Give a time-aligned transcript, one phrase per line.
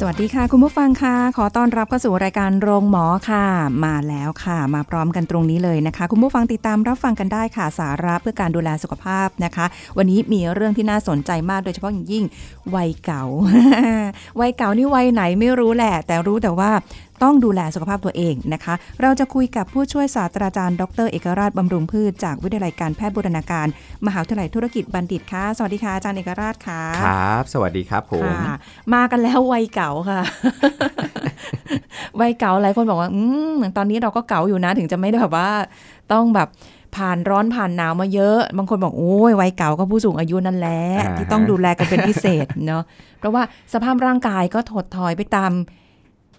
[0.00, 3.44] สวัสดีค่ะ คุณผู้ฟังค่ะ ขอต้อนรับเข้าสู่รายการโรงหมอค่ะ
[3.84, 12.24] มาแล้วค่ะ มาพร้อมกันตรงนี้เลยนะคะ คุณผู้ฟังติดตามรับฟังกันได้ค่ะ สาระเพื่อการดูแลสุขภาพนะคะ วันนี้มีเรื่องที่น่าสนใจมากโดยเฉพาะอย่างยิ่ง
[12.74, 13.24] วัยเก่า
[14.40, 16.70] วัยเก่านี่วัยไหนไม่รู้แหละ แต่รู้แต่ว่า
[17.22, 23.66] ต้องดูแลสุขภาพตัวเองนะคะ เราจะคุยกับผู้ช่วยศาสตราจารย์ ดร เอกราชบำรุงพืช จากวิทยาลัยการแพทย์บูรณาการ
[24.06, 28.56] มหาวิทยาลัยธุรกิจบัณฑิตค่ะ สวัสดีค่ะอาจารย์เอกราชค่ะ ครับ สวัสดีครับผมค่ะ
[28.94, 30.20] มากันแล้ววัยเก่าค่ะ
[32.20, 33.22] วัยเก่าหลายคนบอกว่า อื
[33.54, 35.50] มตอนนี้เราก็เก่าอยู่นะ ถึงจะไม่ได้แบบว่า
[36.12, 36.48] ต้องแบบ
[36.96, 42.82] ผ่านร้อนผ่านหนาวมาเยอะ บางคนบอกโอ้ยวัยเก่าก็ผู้สูงอายุนั่นแหละอ่าที่ต้องดูแลกันเป็นพิเศษเนาะ
[43.18, 43.42] เพราะว่า
[43.72, 45.52] สภาพร่างกายก็ถดถอยไปตาม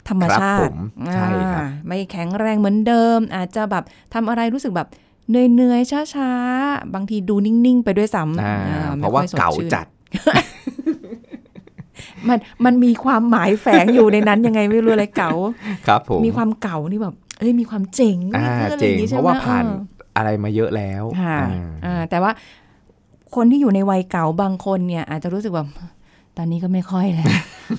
[0.10, 0.78] ธรรมชาครับผติม
[1.14, 4.88] ใช่ครับอ่าไม่แข็งแรงเหมือนเดิม อาจจะแบบทำอะไรรู้สึกแบบ
[5.30, 9.86] เหนื่อยๆช้าๆ บางทีดูนิ่ง ๆ ไปด้วยซ้ำอ่าอ่เพไม่ราะว่าค่อยสดเก่าชื่นจัด
[12.28, 15.32] มันมันมีความหมายแฝงอยู่ในนั้นยังไงไม่รู้เลยเก๋า
[15.88, 22.32] ครับผมมีความเก่านี่แบบ เอ้ยมีความเจ๋งอ่าอะไรอเจ๋งย่นี้เพใช่ไหมราะว่าผ่านเอออะไรมาเยอะแล้วค่ะอ่าอ่าแต่ว่า
[23.36, 25.68] คนที่อยู่ในวัยเก่าบางคนเนี่ย อาจจะรู้สึกแบบ
[26.38, 27.32] ตอนนี้ก็ไม่ค่อยแล้ว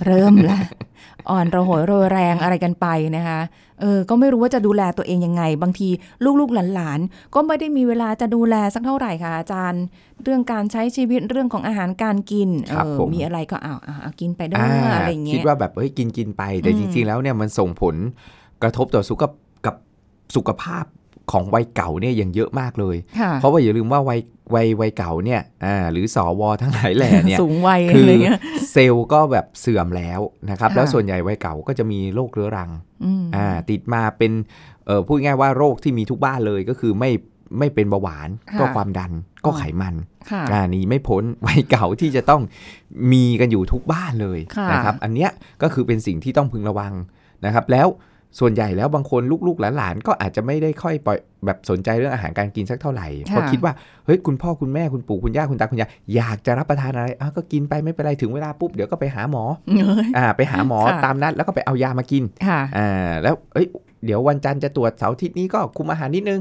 [0.06, 0.58] เริ่มละ
[1.30, 3.40] อ่อนระหวยโรยแรงอะไรกันไปนะคะ
[3.80, 5.88] เออก็ไม่รู้ว่าจะดูแลตัวเองยังไง บางที
[6.40, 9.82] ลูกๆหลานๆ ก็ไม่ได้มีเวลาจะดูแลสักเท่าไหร่ค่ะอาจารย์
[10.24, 17.94] เรื่องการใช้ชีวิตเรื่องของอาหารการกินเออมีอะไรก็เอาเอาเอากินไปเด้ออ่าอะไรอย่างเงี้คิดยว่าแบบเฮ้ยกินกินไปแต่อืมจริง ๆ แล้วเนี่ยมันส่งผล
[18.62, 19.32] กระทบต่อสุขภาพ
[19.66, 19.74] กับ
[20.36, 20.84] สุขภาพ
[21.32, 24.20] ของวัยเก่าเนี่ยอย่างเยอะมากเลยค่ะเพราะว่าอย่าลืมว่าวัย
[24.54, 28.38] วัยวัยเก่าเนี่ยอ่าหรือสวทั้งหลายแหล่เนี่ยสูงวัยคือะไรอเงี้ย
[28.72, 32.70] เซลล์ก็แบบเสื่อมแล้วนะครับค่ะแล้วส่วนใหญ่วัยเก่าก็จะมีโรคเรื้อรัง
[33.04, 34.32] อืมอ่าติดมาเป็น
[34.86, 37.10] เอ่อพูดง่ายๆว่าโรคที่มีทุกบ้านเลยก็คือไม่
[37.58, 39.12] ไม่เป็นเบาหวานค่ะก็ความดัน
[39.44, 39.94] ก็อ๋อไขมัน
[40.30, 42.42] ค่ะอ่านี่ไม่พ้นวัยเก่าที่จะต้อง
[43.12, 45.30] มีกันอยู่ทุกบ้านเลยค่ะนะครับ อันเนี้ย
[45.62, 46.92] ก็คือเป็นสิ่งที่ต้องพึงระวัง
[47.44, 47.88] นะครับ แล้ว
[48.40, 53.72] ส่วนใหญ่แล้วบางคนลูกๆหลานๆก็อาจจะไม่ได้ค่อยปล่อยแบบสนใจเรื่องอาหารการกินสักเท่าไหร่เพราะคิดว่า
[54.06, 63.66] เฮ้ยคุณพ่อคุณแม่คุณปู่คุณย่าคุณตาคุณยายอยากจะรับประทานอะไรอะก็กินไปไม่เป็นไรถึงเวลาปุ๊บเดี๋ยวก็ไปหาหมอเอ้ยอ่าไปหาหมอค่ะตามนัดแล้วก็ไปเอายามากินค่ะอ่าแล้วเอ้ย
[64.04, 66.40] เดี๋ยววันจันทร์จะตรวจเสาร์อาทิตย์นี้ก็คุมอาหารนิดนึง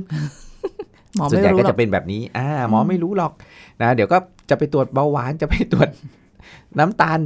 [1.17, 3.31] หมอส่วนไม่ใหญ่รู้ก็หรอจะเป็นแบบนี้อ่าหมอไม่รู้หรอก
[3.81, 4.17] นะเดี๋ยวก็
[4.49, 5.89] จะไปตรวจเบาหวานจะไปตรวจ
[6.79, 7.19] น้ำตาล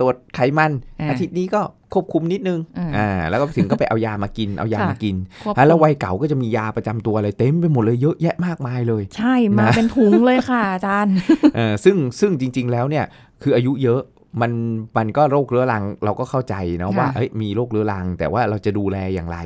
[0.00, 1.60] ตรวจไขมันอ่าอาทิตย์นี้ก็
[1.96, 11.14] ควบคุมนิดนึงอ่าอ่าแล้วก็ถึงก็ไปเอายามากินเอายาค่ะมากินควบอ่าแล้วคุมวัยเก่าก็จะมียาประจำตัวอะไรเต็มไปหมดเลยเยอะแยะมากมายเลย ใช่มานะเป็นถุงเลยค่ะอาจารย์
[11.56, 13.04] เออซึ่งซึ่งจริง ๆ แล้วเนี่ย
[13.42, 14.00] คืออายุเยอะ
[14.42, 14.52] มัน
[14.96, 19.38] มันก็โรคเรื้อรังเราก็เข้าใจเนาะค่ะว่าเอ้ยมีโรคเรื้อรัง แต่ว่าเราจะดูแลอย่างไร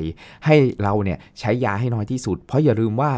[0.47, 3.13] ให้เราเนี่ยใช้ยาให้น้อยที่สุด เพราะอย่าลืมว่า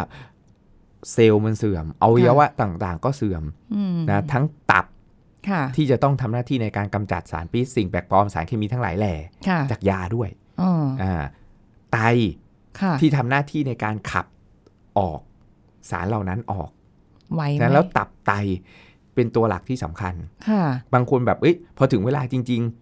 [1.12, 3.44] เซลล์มันเสื่อมอวัยวะต่างๆ ก็เสื่อม
[3.75, 4.92] อืมนะทั้งตับค่ะ
[5.77, 9.15] ที่จะต้องทำหน้าที่ในการกำจัดสารพิษสิ่งแปลกปลอมสารเคมีทั้งหลายแหล่
[9.49, 10.29] ค่ะจากยาด้วย
[10.61, 10.71] อ๋อ
[11.03, 11.23] อ่า
[11.93, 11.99] ไต
[12.81, 14.27] ค่ะที่ทำหน้าที่ในการขับ
[14.99, 15.21] ออก
[15.91, 16.71] สารเหล่านั้นออก
[17.35, 18.33] ไหวไหมนะแล้วตับไต
[19.15, 20.15] เป็นตัวหลักที่สำคัญ
[20.49, 20.63] ค่ะ
[20.95, 22.81] บางคนแบบเอ้ยพอถึงเวลาจริง ๆ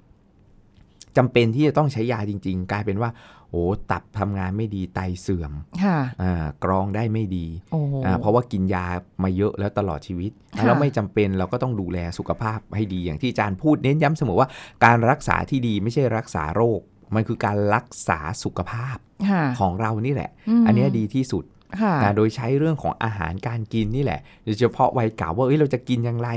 [1.17, 3.11] จำเป็นที่จะต้องใช้ยาจริง ๆ กลายเป็นว่า
[3.51, 8.87] โอ้ตับทำงานไม่ดีไตเสื่อมค่ะอ่ากรองได้ไม่ดีโอ้โหอ่าเพราะว่ากินยา
[9.23, 14.49] มาเยอะแล้วตลอดชีวิตค่ะแล้วไม่จำเป็นเราก็ต้องดูแลสุขภาพให้ดีอย่างที่อาจารย์พูดเน้นย้ำเสมอว่า
[14.85, 16.81] การรักษาที่ดีไม่ใช่รักษาโรค
[17.15, 18.97] มันคือการรักษาสุขภาพ
[19.31, 20.31] ค่ะของเรานี่แหละ
[20.63, 21.45] มอันเนี้ยดีที่สุด
[21.81, 26.29] ค่ะนะโดยใช้เรื่องของอาหารการกินนี่แหละโดยเฉพาะวัยเก่าว่าเอ้ยเราจะกินอย่างไร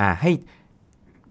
[0.00, 0.30] อ่าให้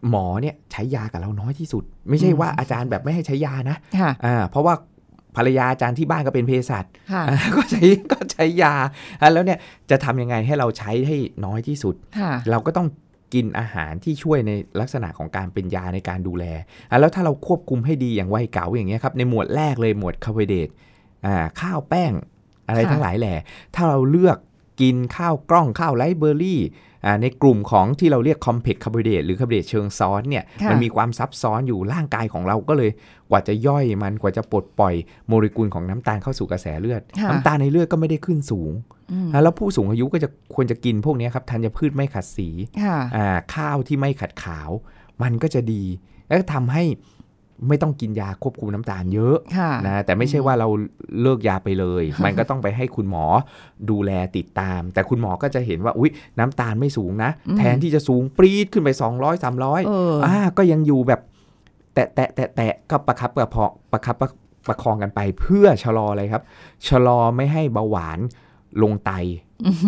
[0.10, 4.74] หมอเนี่ยใช้ยากับเราน้อยที่สุด ไม่ใช่ว่าอาจารย์แบบไม่ให้ใช้ยานะค่ะอ่าเพราะว่า
[5.36, 8.76] ภรรยาอาจารย์ที่บ้านก็เป็นเภสัชค่ะอ่าก็ใช้ก็ใช้ยา
[9.22, 9.60] อะแล้วเนี่ย
[9.90, 12.88] จะทำยังไงให้เราใช้ให้น้อยที่สุดค่ะเราก็ต้อง
[13.34, 16.46] กินอาหารที่ช่วยในลักษณะของการเป็นยาในการดูแล
[16.90, 20.70] อะแล้วถ้าเราควบคุมให้ดีอย่างวัยเก่าอย่างเงี้ยครับในหมวดแรกเลยหมวดคาร์โบไฮเดรต
[21.26, 22.12] อ่าข้าวแป้ง
[22.68, 23.34] อะไรค่ะทั้งหลายแหล่
[23.76, 24.38] ถ้าเราเลือก
[24.82, 32.92] กินข้าวกล้องข้าวไรซ์เบอร์รี่อ่า ในกลุ่มของที่เราเรียก complex carbohydrate หรือคาร์โบไฮเดรตเชิงซ้อนเนี่ยค่ะมันมีความซับซ้อนอยู่ร่างกายของเราก็เลย
[33.30, 34.96] กว่าจะย่อยมันกว่าจะปลดปล่อย
[35.28, 38.72] โมเลกุลของน้ำตาลเข้าสู่กระแสเลือดค่ะน้ำตาลในเลือดก็ไม่ได้ขึ้นสูง
[39.12, 42.50] อืมอะแล้วผู้สูงอายุก็จะควรจะกินพวกเนี้ยครับธัญพืชไม่ขัดสี
[42.84, 44.70] ค่ะอ่าข้าวที่ไม่ขัดขาว
[45.24, 45.84] มันก็จะดี
[46.28, 46.84] แล้วก็ทำให้
[47.68, 50.68] ไม่ต้องกินยาควบคุมน้ำตาลเยอะค่ะนะแต่ไม่ใช่ว่าเรา
[51.22, 53.26] เลิกยาไปเลย มันก็ต้องไปให้คุณหมอ
[53.90, 61.22] ดูแลติดตาม แต่คุณหมอก็จะเห็นว่าอุ๊ยน้ำตาลไม่สูงนะอืมแทนที่จะสูงปรี๊ดขึ้นไป 200 300เออออ่าก็ยังอยู่แบบ
[61.94, 64.30] แตะแตะแตะแตะก็ประคับประพองประคับประ
[64.68, 66.44] ประคองกันไปเพื่อชะลออะไรครับ
[66.88, 68.20] ชะลอไม่ให้เบาหวาน
[68.84, 69.12] ลงไต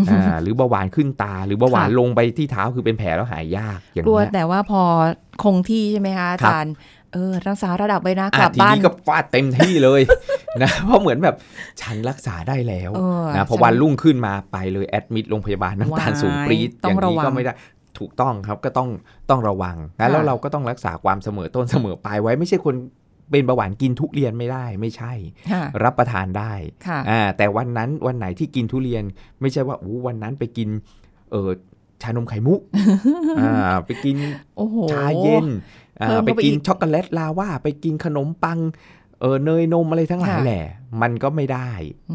[0.09, 4.81] อ่าหรือเบาหวานขึ้นตา หรือเบาหวานค่ะลงไปที่เท้าคือเป็นแผลแล้วหายยากอย่างกลัวเงี้ยแต่ว่าพอ
[5.43, 6.73] คงที่ใช่ไหมคะอาครับจารย์
[7.13, 10.01] เออรักษาระดับไปนะกอะลับทีบ้านนี้ก็ฟาดเต็มที่เลย
[10.61, 11.35] นะเพราะเหมือนแบบ
[11.81, 17.53] ฉันรักษาได้แล้วเออนะพอฉันวันรุ่งขึ้นมาไปเลยแอดมิดโรงพยาบาลน้ำตาลสูงปรี๊ดต้อองย่างนี้ระวัก็งไม่ได้
[17.99, 18.89] ถูกต้องครับก็ต้อง
[19.29, 22.75] ต้องระวังนะแล้วค่ะเราก็ต้องรักษาความเสมอต้นเสมอปลายไว้ไม่ใช่คน
[23.31, 25.13] เป็นเบาหวานกินทุเรียนไม่ได้ไม่ใช่
[25.51, 26.53] ค่ะรับประทานได้
[26.87, 29.03] ค่ะอ่าแต่วันนั้นวันไหนที่กินทุเรียน
[29.41, 30.69] ไม่ใช่ว่าอู้วันนั้นไปกิน
[31.31, 31.49] เออ
[32.01, 32.61] ชานมไข่มุก
[33.39, 34.15] อ่าไปกิน
[34.57, 38.59] โอ้โหชาเย็นอ่าเพิ่ม ไปเข้าไปกินอีกช็อกโกแลตลาว่าไปกินขนมปัง
[39.21, 40.65] เออเนยนมอะไรทั้งหลายค่ะแหละ
[41.01, 41.69] มันก็ไม่ได้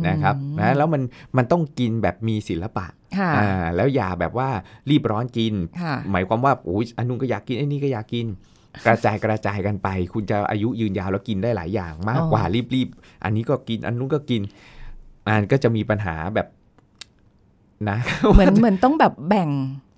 [0.08, 1.02] นะครับอืมนะแล้วมัน
[1.36, 2.86] มันต้องกินแบบมีศิลปะ
[3.18, 4.48] ค่ะอ่าแล้วอย่าแบบว่า
[4.90, 8.26] รีบร้อนกินค่ะหมายความว่าโอ้ยอันนู้นก็อยากกินไอ้นี่ก็อยากกิน
[8.86, 12.42] กระจายกระจายกันไป คุณจะอายุยืนยาวแล้วกินได้หลายอย่างมากอ๋อกว่า
[12.74, 14.42] รีบๆอันนี้ก็กินอันนู้นก็กิน
[15.26, 16.46] อันก็จะมีปัญหาแบบ
[17.90, 17.98] นะ
[18.34, 19.48] เหมือนเหมือนต้องแบบแบ่ง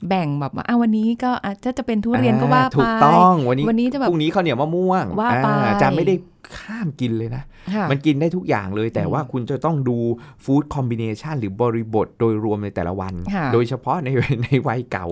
[0.08, 6.14] แบ่งแบบว่าอ้าววันนี้ก็อาจจะจะเป็นทุเรียนก็ว่าอ่ไปถูกต้องวันนี้วันนี้จะแบบพรุ่งนี้ข้าวเหนียวมะม่วงว่าไปอ่อาจารย์ไม่ได้
[6.58, 7.42] ข้ามกินเลยนะ
[7.74, 9.98] ค่ะมันกินได้ทุกอย่างเลยแต่อืมว่าคุณจะต้องดู
[10.44, 14.08] ฟู้ดคอมบิเนชันหรือบริบทโดยรวมในแต่ละวันค่ะโดยเฉพาะใน
[14.44, 15.06] ในวัยเก่า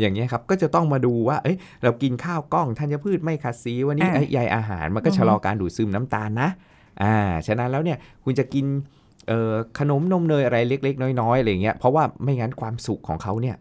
[0.00, 6.48] อย่างเงี้ยครับ ก็จะต้องมาดูว่า เอ้ยเรากินข้าวกล้องธัญพืชไม่ขัดสีวันนี้อะเอ้ยใยอาหารมันก็อือฮึชะลอการดูดซึมน้ำตาลนะ
[7.02, 7.16] อ่า
[7.46, 8.66] ฉะนั้นแล้วเนี่ยคุณจะกิน
[9.28, 13.56] เอ่อขนมนมเนยอะไรเล็ก ๆ น้อยๆอะไรเงี้ยเพราะว่าไม่งั้นความสุขของเขาเนี่ย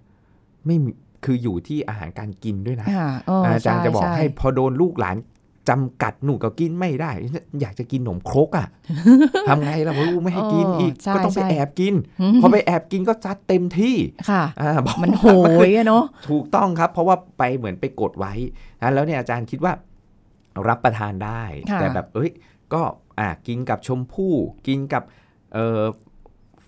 [0.66, 0.92] ไม่มี
[1.26, 5.18] คืออยู่ที่อาหารการกินด้วยนะค่ะเอออาจารย์จะบอกช่ให้พอโดนลูกหลาน
[5.70, 7.12] จำกัดหนูก็กินไม่ได้
[7.62, 8.68] อยากจะกินขนมครกอะ
[9.48, 13.96] ทำไงล่ะลูกไม่ให้กินอีกใช่ก็ต้องไปใช่แอบกินอืมพอไปแอบกินก็ซัดเต็มที่
[14.30, 15.26] ค่ะอ่าบอกมันโห
[15.68, 18.34] ยอะเนาะถูกต้องครับ เพราะว่าไปเหมือนไปกดไว้
[18.82, 19.74] นะแล้วเนี่ยอาจารย์คิดว่า
[20.68, 22.32] รับประทานได้ค่ะแต่แบบเอ้ย
[22.74, 22.82] ก็
[23.20, 24.34] อะกินกับชมพู่
[24.68, 25.04] กินกับ
[25.54, 25.82] เอ่อ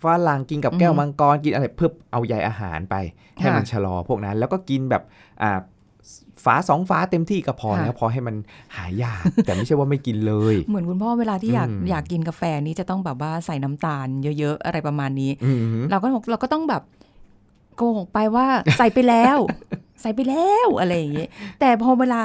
[0.03, 2.95] ฝรั่งกินกับแก้วมังกรกินอะไรเพื่อเอาใยอาหารไป
[3.38, 5.03] ให้มันชะลอพวกนั้น แล้วก็กินแบบ
[5.41, 5.59] อ่า
[6.45, 8.35] ฝาสองฝาเต็มที่ก็พอค่ะแล้วพอให้มัน
[8.75, 14.07] หายาก แต่ไม่ใช่ว่าไม่กินเลย เหมือนคุณพ่อเวลาที่อยากอืมอยากกินกาแฟนี้จะต้องแบบว่าใส่น้ำตาล
[14.39, 15.57] เยอะๆ อะไรประมาณนี้อืม
[15.91, 16.83] เราก็บอกเราก็ต้องแบบ
[17.75, 18.47] โกหกไปว่า
[18.77, 19.38] ใส่ไปแล้ว
[20.01, 21.27] ใส่ไปแล้วอะไรอย่างงี้
[21.59, 22.21] แต่พอเวลา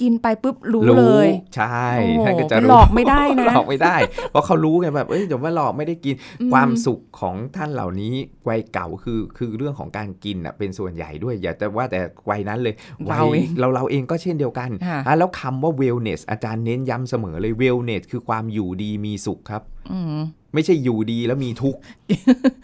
[0.00, 3.96] กินไปปุ๊บรู้เลย ใช่โอ้โหท่านก็จะไปรู้หลอกไม่ได้นะหลอกไม่ได้
[4.30, 8.14] เพราะเขารู้ไงแบบเอ้ยเดี๋ยวว่าหลอกไม่ได้กินอืมความสุขของท่านเหล่านี้
[8.48, 12.00] วัยเก่าคือคือเรื่องของการกินอะเป็นส่วนใหญ่ด้วย อย่าแต่ว่าแต่
[12.30, 12.74] วัยนั้นเลย
[13.10, 19.62] วัเรายเองเราเราเองก็เช่นเดียวกันค่ะอะแล้วคำว่า wellness อาจารย์เน้นย้ำเสมอเลย wellness คือความอยู่ดีมีสุขครับ
[19.92, 20.20] อืม
[20.54, 21.80] ไม่ใช่อยู่ดีแล้วมีทุกข์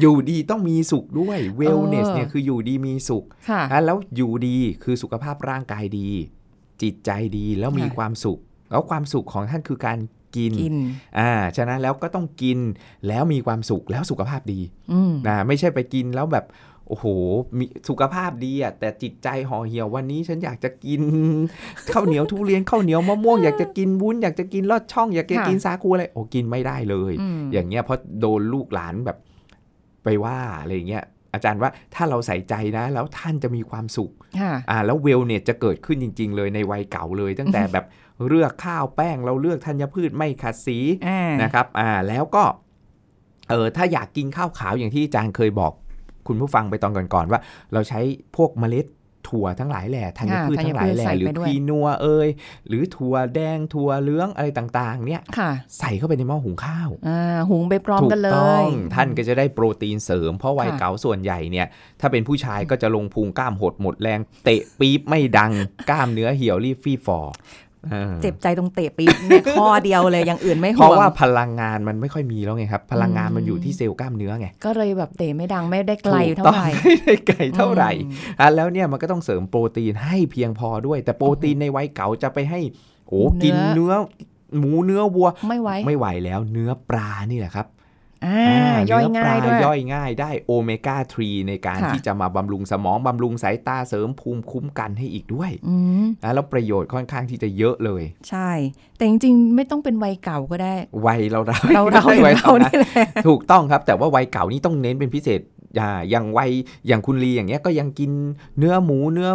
[0.01, 6.09] อยู่ดีต้องมีสุขด้วย wellness เออเนี่ยคืออยู่ดีมีสุขค่ะอะแล้วอยู่ดีคือสุขภาพร่างกายดี
[6.83, 8.39] จิตใจดีแล้วมีค่ะความสุข
[8.71, 9.99] แล้วความสุขของท่านคือการ
[10.37, 10.77] กินกิน
[11.19, 12.59] อ่าฉะนั้นแล้วก็ต้องกิน
[13.09, 14.61] แล้วมีความสุขแล้วสุขภาพดี
[14.93, 16.47] อืมนะไม่ใช่ไปกินแล้วแบบ
[16.89, 17.07] โอ้โห
[17.59, 21.01] มีสุขภาพดีอะแต่จิตใจห่อเหี่ยววันนี้ฉันอยากจะกิน
[21.93, 29.19] ข้าวเหนียวทุเรียนข้าวเหนียวมะม่วงอยากจะกินวุ้นอยากจะกินลอดช่องอยากจะค่ะกินสาคูอะไรโอ้กินไม่ได้เลยอืมอย่างเงี้ยเพราะโดนลูกหลานแบบ
[30.05, 31.05] ไปว่าอะไรอย่างเงี้ย
[31.35, 37.85] อาจารย์ว่าถ้าเราใส่ใจนะ แล้วท่านจะมีความสุขค่ะอ่าแล้วเวลเนตจะเกิดขึ้นจริง ๆ เลยในวัยเก่าเลย ตั้งแต่แบบ
[38.27, 42.44] เลือกข้าวแป้งเราเลือกธัญพืชไม่ขัดสีอ่านะครับอ่าแล้วก็
[43.51, 45.73] เออถ้าอยากกินข้าวขาวอย่างที่อาจารย์เคยบอก
[46.27, 47.41] คุณผู้ฟังไปตอนก่อนๆว่า
[47.73, 48.01] เราใช้
[48.37, 48.87] พวกเมล็ด
[49.29, 52.29] ถั่วทั้งหลายแหล่ธัญพืชค่ะทั้งหลายแหล่ธัญพืชใส่หรือไปด้วยคีนัวเอย
[52.69, 61.67] หรือถั่วแดงถั่วเหลืองอะไรต่างๆ เนี่ยค่ะใส่เข้าไปในหม้อหุงข้าวอ่าหุงไปพร้อมถูกันเลต้อยงท่านก็จะได้โปรตีนเสริม เพราะวัยค่ะเก่าส่วนใหญ่เนี่ย
[62.01, 65.53] ถ้าเป็นผู้ชายก็จะลงพุงกล้ามหดหมดแรง เตะปี๊บไม่ดัง
[65.91, 67.34] กล้ามเนื้อเหี่ยวรีบฟี่ฟอร์
[67.91, 82.61] เออเจ็บใจตรงเตะปี๊บเนี่ยข้อเดียวเลยอย่างอื่นไม่เพห่วราะงว่าพลังงานมันไม่ค่อยมีแล้วไงครับ พลังงานมันอยู่ที่เซลล์กล้ามเนื้อไงก็เลยแบบเตะไม่ดังไม่ได้ไกลถูเท่าต้องไหร่ไม่ได้ไกลเท่าไหร่อืมอะแล้วเนี่ยมันก็ต้องเสริมโปรตีนให้เพียงพอด้วย แต่โปรตีนในวัยเก่าจะไปให้
[83.08, 83.93] โอ้กินเนื้อ
[84.58, 87.88] หมูเนื้อวัวไม่ไหวไม่ไหวแล้วเนื้อปลานี่แหละครับอ่าอ่า
[88.93, 98.51] ย่อยเนื้ง่ายปลด้วยย่อยง่ายได้โอเมก้า 3 ในการค่ะที่จะมาบำรุงสมอง บำรุงสายตาเสริมภูมิคุ้มกันให้อีกด้วยอืมนะแล้วประโยชน์ค่อนข้างที่จะเยอะเลย ใช่
[98.96, 100.75] แต่จริงๆ ไม่ต้องเป็นวัยเก่าก็ได้
[101.06, 105.41] วัยเราเราเราเราวัยเราเรานะนี่แหละถูกต้องครับ แต่ว่าวัยเก่านี่ต้องเน้นเป็นพิเศษ
[105.81, 106.51] อ่าอย่างวัย
[106.87, 108.10] อย่างคุณลีอย่างเงี้ยก็ยังกิน
[108.58, 109.31] เนื้อหมูเนื้อ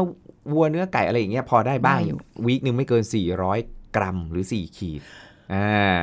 [0.52, 3.04] วัวเนื้อไก่อะไรอย่างเงี้ยพอได้บ้างได้อยู่ week หนึ่งไม่เกิน
[3.50, 5.02] 400 กรัมหรือ 4 ขีด
[5.54, 6.02] อ่า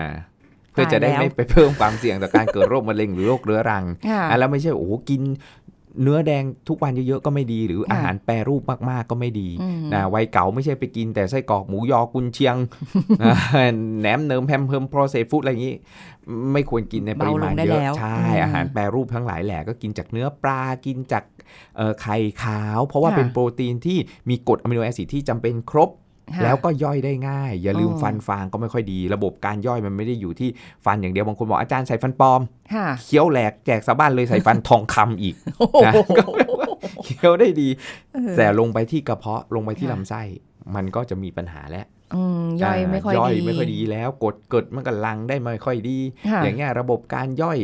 [0.73, 5.23] เพื่อจะได้ไม่ไปเพิ่มความเสี่ยงต่อการเกิดโรคมะเร็งหรือโรคเรื้อรังค่ะอะแล้วไม่ใช่โอ้โหกิน
[6.03, 12.57] เนื้อแดงทุกวันเยอะๆก็ไม่ดี หรือค่ะอาหารแปรรูปมากๆก็ไม่ดีอืมนะวัยเก๋าไม่ใช่ไปกินแต่ไส้กรอกหมูยอกุนเชียง
[13.23, 13.35] นะ
[14.01, 15.75] แหนมเนิมแฮมเพิม processed food อะไรอย่างนี้
[16.53, 21.25] ไม่ควรกินในปริมาณเบาลงได้เยอะแล้วใช่อืมอาหารแปรรูปทั้งหลายแหละก็กินจากเนื้อปลากินจาก
[21.77, 23.99] เอ่อไข่ขาว เพราะว่าค่ะเป็นโปรตีนที่
[24.29, 26.10] มีกรดอะมิโนแอซิดที่จำเป็นครบค่ะ
[26.43, 30.49] แล้วก็ย่อยได้ง่าย อย่าลืมอ๋อฟันฟางก็ไม่ค่อยดี ระบบการย่อยมันไม่ได้อยู่ที่
[30.85, 32.41] ฟันอย่างเดียวบางคนบอกอาจารย์ใส่ฟันปลอม
[32.75, 36.67] ค่ะเคี้ยวแหลกแจกชาวบ้านเลยใส่ฟันทองคำอีกโอ้โหนะก็แปลว่า
[37.05, 37.69] เคี้ยวได้ดี
[38.15, 40.23] เออแต่ลงไปที่กระเพาะลงไปที่ค่ะลำไส้
[40.75, 45.99] มันก็จะมีปัญหาแล้วอืมย่อยไม่ค่อยย่อยดีไม่ค่อยดีแล้วกดเกิดมันก็ลังได้ไม่ค่อยดี
[46.31, 47.59] ค่ะอย่างเงี้ยระบบการย่อย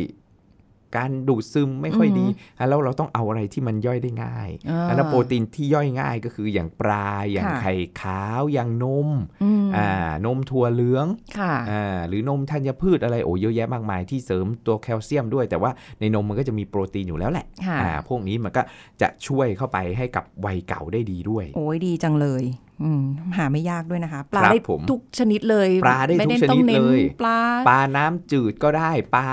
[0.95, 2.25] การดูดซึมไม่ค่อยดี
[2.57, 9.09] อะแล้วเราต้องเอาอะไรที่มันย่อยได้ง่ายอ่าอะแล้วโปรตีนที่ย่อยง่ายก็คืออย่างปลา อย่างค่ะไข่ขาว อย่างนม
[9.43, 9.89] อืมอ่า
[10.25, 18.61] นมถั่วเหลืองค่ะอ่าหรือนมธัญพืชอะไรโอ้เยอะแยะมากมายที่เสริมตัวแคลเซียมด้วย แต่ว่าในนมมันก็จะมีโปรตีนอยู่แล้วแหละค่ะอ่าพวกนี้มันก็
[19.01, 22.43] จะช่วยเข้าไปให้กับวัยเก่าได้ดีด้วย โอ้ยดีจังเลย
[22.83, 23.03] อืม
[23.37, 29.27] หาไม่ยากด้วยนะคะ ปลาครับได้ผมทุกชนิดเลย ปลาได้ม่ทุกชนิดต้องเเลย ปลาปลาน้ำจืดก็ได้ ปลา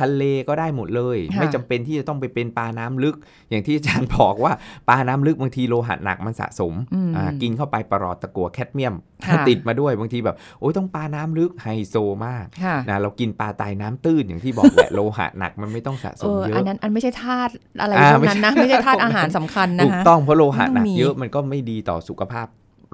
[0.00, 3.16] ทะเลก็ได้หมดเลยค่ะไม่จำเป็นที่จะต้องไปเป็นปลาน้ำลึก
[3.50, 4.52] อย่างที่อาจารย์บอกว่า
[4.88, 8.94] ปลาน้ำลึกบางทีโลหะหนักมันสะสมอืมอ่ากินเข้าไปประหลอดตะกัวแคดเมียม
[9.26, 22.46] ค่ะติดมาด้วยบางทีแบบโอ้ยต้องปลาน้ำลึกไฮโซมากค่ะนะเรากินปลาตายน้ำตื้นอย่างที่บอกแหละโลหะหนักมันไม่ต้องสะสเอมอเยอันอะนั้นอันไม่ใช่ธาตุอะไรอ่าพวกนั้นนะไม่ไม่ใช่ใช่ธาตุอาหารสำคัญนะถูกคะต้องเพราะโลหะหนักต้องมีเยอะมันก็ไม่ดีต่อสุขภาพ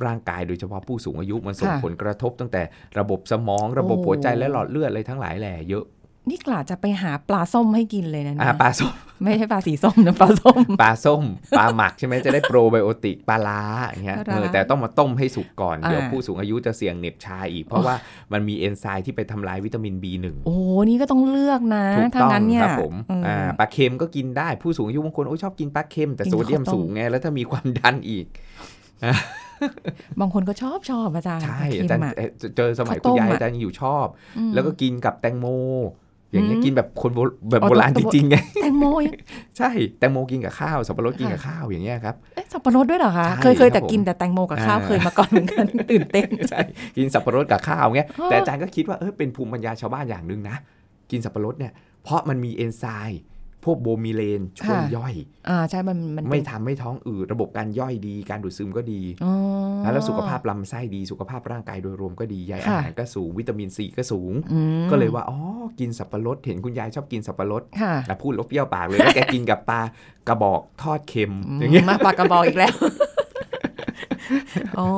[0.06, 2.62] ร่างกายโดยเฉพาะผู้สูงอายุมันส่งค่ะผลกระทบตั้งแต่
[2.98, 5.84] ระบบสมองระบบโอ้หัวใจและหลอดเลือดอะไรทั้งหลายแหล่เยอะ
[6.28, 11.22] นี่กล่าจะไปหาปลาส้มให้กินเลยนะอ่าเนี่ยปลาส้ม ไม่ใช่ปลาสีส้มนะปลาส้ม ปลาส้ม
[11.58, 17.94] ปลาหมักใช่ไหมจะได้โปรไบโอติกปลาล้าอย่างเงี้ยปลาร้าเออแต่ต้องมาต้มให้สุกก่อนอ่าเดี๋ยวผู้สูงอายุจะเสี่ยงเหน็บชาอีก เพราะว่า
[18.32, 20.56] มันมีเอนไซม์ที่ไปทำลายวิตามิน B1 โอ้
[20.88, 28.26] นี่ก็ต้องเลือกนะถูกถ้าต้องงั้นเนี่ยครับผมอืมอ่าปลาเค็มก็กินได้ผู้สูงอายุบางคนโอ้ยชอบกินปลาเค็มแต่กินโซเดียมข้าวต้มสูงไงแล้วถ้ามีความดันอีก
[30.20, 34.06] บางคนก็ชอบชอบอาจารย์ใช่ปลาเค็อาจารมย์อะเอ่อเจอสมัยข้าวต้คุณมยายอะอาจารย์ยังอยู่ชอบ
[34.38, 35.46] อืมแล้วก็กินกับแตงโม
[36.32, 37.18] อย่างเงี้ยอืมกินแบบคนโบ
[37.50, 39.16] แบบอ๋อโบราณตัจวริงๆไงแตงโมยัง
[39.58, 46.60] ใช่แตงโมกินกับข้าวสับปะรดกินกับข้าวอย่างเงี้ยครับเอ๊ะสับปะรดด้วยเหรอคะใช่เคยเคยแต่ครับผมกินแต่แตงโมกับข้าวอ่าเคยมาก่อนเหมือนกันตื่นเต้นใช่
[46.96, 50.56] กินสับปะรดกับข้าวเงี้ยอ๋อแต่อาจารย์ก็คิดว่าเออเป็นภูมิปัญญาชาวบ้านอย่างหนึ่งนะ
[51.10, 51.72] กินสับปะรดเนี่ย
[52.04, 53.20] เพราะมันมีเอนไซม์
[53.64, 55.14] พวกโบมิเลนช่วยย่อย
[55.48, 59.32] อ่าใช่มันมันไม่เป็นทำให้ท้องอืดระบบการย่อยดี การดูดซึมก็ดีอ๋อ
[59.92, 65.38] แล้วสุขภาพลำไส้ดีสุขภาพร่างกายโดยรวมก็ดีใยอาค่ะหารก็สูงวิตามินซีก็สูงอืมก็เลยว่าอ๋อ
[65.80, 69.80] กินสับปะรดเห็นคุณยายชอบกินสับปะรดค่ะแต่พูดแลบเปรี้ยวปากเลยแล้วแกกินกับปลา
[70.28, 72.74] กระบอกทอดเค็มอย่างเงี้ยมาปากกระบอกอีกแล้ว
[74.78, 74.88] อ๋อ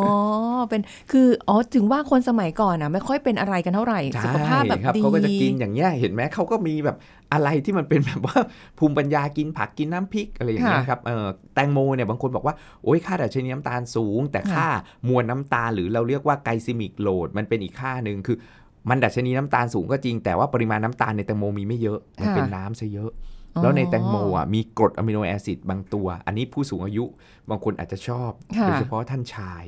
[0.69, 0.81] เป็น
[1.13, 6.97] คือ อ๋อ ถึงว่าคนสมัยก่อนอะไม่ค่อยเป็นอะไรกันเท่าไหร่ สุขภาพแบบใช่ครับดีเขาก็จะกินอย่างเงี้ย เห็นไหมเขาก็มีแบบ
[7.33, 8.37] อะไรที่มันเป็นแบบว่า
[8.79, 14.67] ภูมิปัญญากินผักกินน้ำพริกอะไรอย่างเงี้ยครับ เออแตงโมเนี่ยบางคนบอกว่าโอ้ยค่าดัชนีน้ำตาลสูง แต่ค่า
[15.09, 18.37] มวลน้ำตาลหรือเราเรียกว่า glycemic load มันเป็นอีกค่าหนึ่งคือ
[18.91, 23.11] มันดัชนีน้ำตาลสูงก็จริงแต่ว่าปริมาณน้ำตาลในแตงโมมีไม่เยอะ มันเป็นน้ำซะเยอะ
[23.63, 27.05] แล้วในแตงโมอะมีกรด amino acid บางตัว อันนี้ผู้สูงอายุ
[27.51, 29.65] บางคนอาจจะชอบค่ะโดยเฉพาะท่านชาย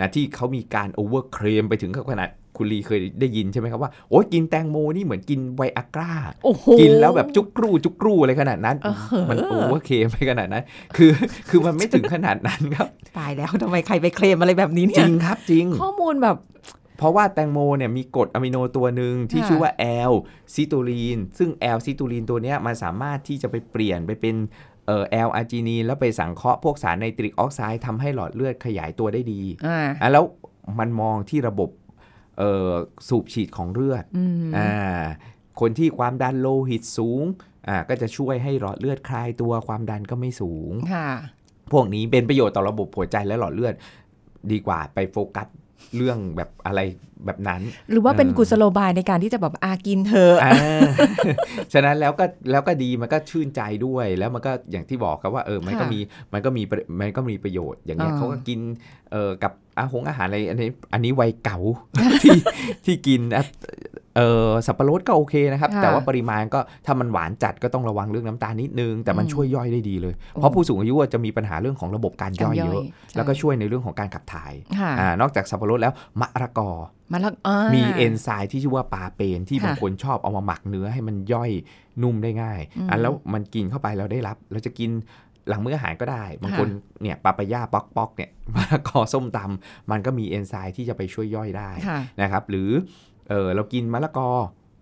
[0.00, 6.12] นะที่เขามีการ overclaim ไปถึงขนาดคุณลีเคยได้ยินใช่ไหมครับว่าโอ้ยกินแตงโมนี่เหมือนกินไวอากร้า
[6.44, 8.88] โอ้โหกินแล้วแบบจุกกรูจุกกรูอะไรขนาดนั้นเอ
[9.20, 10.64] อมัน overclaim ไปขนาดนั้น
[10.96, 11.10] คือ
[11.48, 12.86] คือมันไม่ถึงขนาดนั้นครับ
[13.18, 16.36] ตายแล้วทำไมใครไปเคลมอะไรแบบนี้เนี่ยจริงครับจริง ข้อมูลแบบ
[17.00, 24.36] เพราะว่าแตงโมเนี่ยมีกรดอะมิโนตัวหนึ่งที่ค่ะชื่อว่า L-citrulline ซึ่ง L-citrulline ตัวเนี้ยมันสามารถที่จะไปเปลี่ยนไปเป็น
[24.86, 30.24] เอ่อ L-arginine แล้วไปสังเคราะห์พวกสารไนตริกออกไซด์ทำให้หลอดเลือดขยายตัวได้ดีอ่าอะแล้ว
[30.78, 31.70] มันมองที่ระบบ
[32.38, 32.70] เอ่อ
[33.08, 35.00] สูบฉีดของเลือดอืมอ่า
[35.60, 37.24] คนที่ความดันโลหิตสูง
[37.68, 41.10] อ่าก็จะช่วยให้หลอดเลือดคลายตัวความดันก็ไม่สูงค่ะ
[41.72, 43.74] พวกนี้เป็นประโยชน์ต่อระบบหัวใจและหลอดเลือด
[44.52, 45.46] ดีกว่าไปโฟกัส
[45.96, 46.80] เรื่องแบบอะไร
[47.26, 50.52] แบบนั้น หรือว่าเป็นเออกุศโลบายในการที่จะแบบอากินเธอะอ่า
[51.72, 56.00] ฉะนั้นแล้วก็แล้วก็ดีมันก็ชื่นใจด้วยแล้วมันก็อย่างที่บอกครับว่าเออมันก็ค่ะมี
[56.32, 58.60] มันก็มีประมันก็มีประโยชน์อย่างเงี้ยอ่าเขาก็กิน
[59.12, 61.58] เอ่อกับอาหงอาหารอะไรอันนี้อันนี้วัยเก่า
[62.22, 62.36] ที่
[62.84, 63.44] ที่กินอะ
[64.16, 76.70] เออสับปะรดก็โอเคนะครับค่ะแต่ว่าปริมาณก็ถ้ามันหวานจัดก็ต้องระวังเรื่องน้ำตาลนิดนึง แต่มันอืมช่วยย่อยได้ดีเลยโอ้เพราะผู้สูงอายุอะจะมีปัญหาเรื่องของระบบการย่อยการย่เยอยอะใช่แล้วก็ช่วยในเรื่องของการขับถ่ายค่ะอ่านอกจากสับปะรดแล้วมะระกอ
[77.12, 81.50] มาแล้วอ่ามีเอนไซม์ที่ชื่อว่าปาเปนที่ค่ะบางคนชอบเอามาหมักเนื้อให้มันย่อย
[82.02, 84.90] นุ่มได้ง่ายอืมอันแล้วมันกินเข้าไปเราได้รับ เราจะกิน
[85.48, 86.68] หลังมื้ออาหารก็ได้บางคน
[87.02, 92.70] เนี่ยปาปายาป๊อกป๊อกเนี่ยมะละกอส้มตำมันก็มีเอนไซม์ที่จะไปช่วยย่อยได้ค่ะนะครับหรือ
[93.30, 94.28] เออเรากินมะละกอ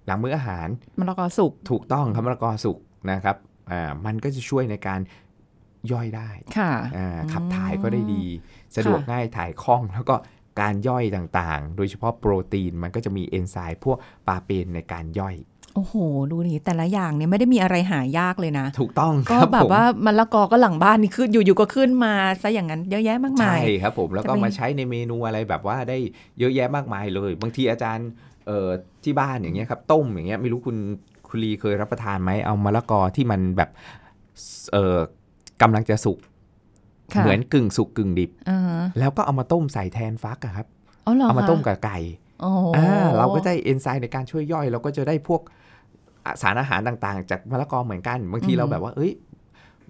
[0.07, 2.78] หลังมื้ออาหารมะละกอสุกถูกต้องครับมะละกอสุก
[3.11, 3.37] นะครับ
[3.71, 5.00] อ่ามันก็จะช่วยในการ
[5.93, 8.25] ย่อยได้ค่ะอ่าขับถ่ายก็ได้ดี
[8.76, 10.14] สะดวกง่ายถ่ายคล่องแล้วก็
[10.61, 15.37] การย่อยต่างๆ โดยเฉพาะโปรตีนมันก็จะมีเอนไซม์พวกปาเปนในการย่อย
[15.75, 15.95] โอ้โห
[16.31, 25.99] ดูนี่แต่ละอย่างเนี่ยไม่ได้มีอะไรหายากเลยนะ ถูกต้องคก็รับแบบผมว่ามะละกอก็หลังบ้านนี่ขึ้นอยู่ๆก็ขึ้นมาซะอย่างนั้นเยอะแยะมากมาใช่ยครับผม แล้วก็จะไปมาใช้ในเมนูอะไรแบบว่าได้
[26.38, 28.09] เยอะแยะมากมายเลย บางทีอาจารย์
[28.49, 28.69] เอ่อ
[29.05, 30.76] ที่บ้านอย่างเงี้ยครับต้มอย่างเงี้ยไม่รู้คุณ
[31.28, 33.71] คุณลีเคยรับประทานไหมเอามะละกอที่มันแบบ
[34.73, 34.99] เอ่อ
[35.62, 36.19] กำลังจะสุก
[37.14, 40.67] ค่ะเหมือนกึ่งสุกกึ่งดิบอ่าฮะแล้วก็เอามาต้มใส่แทนฟักอะครับ
[41.07, 41.99] อ๋อเหรอเอามาต้มคะกับไก่
[42.40, 45.40] โอ้โหอ่าเราก็ได้เอนไซม์ในการช่วยย่อย เราก็จะได้พวก
[46.25, 49.12] อะสารอาหารต่างๆ จากมะละกอเหมือนกันบางทีเราแบบว่า เอ้ย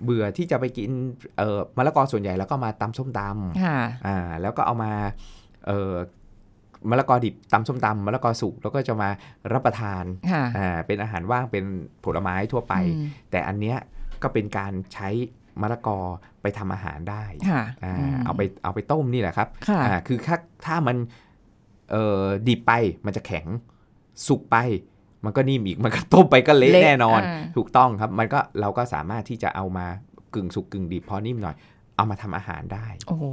[0.05, 0.91] เบื่อที่จะไปกิน
[1.39, 4.93] เอ่อมะละกอส่วนใหญ่แล้วก็มาตำส้มตำค่ะอ่าแล้วก็เอามา
[5.67, 5.95] เอ่อ
[6.91, 9.09] มะละกอดิบตำส้มตำมะละกอสุกแล้วก็จะมา
[9.53, 11.65] รับประทานค่ะอ่าเป็นอาหารว่างเป็น
[12.05, 13.77] ผลไม้ทั่วไปอืมแต่อันเนี้ย
[14.23, 15.09] ก็เป็นการใช้
[15.61, 15.99] มะละกอ
[16.43, 20.97] ไปทำอาหารได้ค่ะอ่ามเอาไปเอาไปต้มนี่แหละครับค่ะอ่าคือถ้าถ้ามัน
[21.91, 22.73] เอ่อดิบไป
[23.07, 23.47] มันจะแข็ง
[24.29, 24.57] สุกไป
[25.25, 29.87] มันก็นิ่มอีกมันก็ต้มไปก็เละเละแน่นอนอ่าถูกต้องครับ มันก็เราก็สามารถที่จะเอามา
[30.35, 31.57] กึ่งสุกกึ่งดิบพอนิ่มหน่อย
[31.97, 33.25] เอามาทำอาหารได้ โอ้โห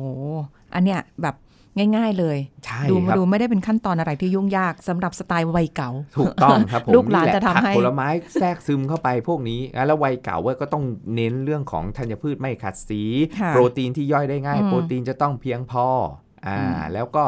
[0.73, 1.35] อันเนี้ยแบบ
[1.95, 8.07] ง่าย ๆ เลยใช่ดูครับดูไม่ได้เป็นขั้นตอนอะไรที่ยุ่งยากสำหรับสไตล์วัยเก่า ถูกต้องครับผมลูกหลานแจะทำให้ผักผลไม้
[8.39, 10.83] แทรกซึมเข้าไปพวกนี้ แล้ววัยเก่าเว้ยก็ต้อง
[11.15, 13.01] เน้นเรื่องของธัญพืชไม่ขัดสี
[13.41, 15.87] ค่ะโปรตีนที่ย่อยได้ง่ายอืมโปรตีนจะต้องเพียงพอ
[16.47, 17.25] อ่าอืมแล้วก็